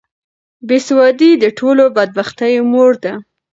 [0.67, 3.13] بې سوادي د ټولو بدبختیو مور ده.